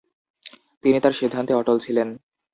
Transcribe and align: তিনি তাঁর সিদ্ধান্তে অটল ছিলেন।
তিনি 0.83 0.97
তাঁর 0.99 1.13
সিদ্ধান্তে 1.13 1.53
অটল 1.53 1.77
ছিলেন। 1.85 2.07